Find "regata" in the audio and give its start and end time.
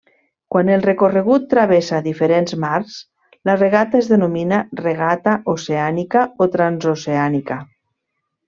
3.59-4.01, 4.83-5.37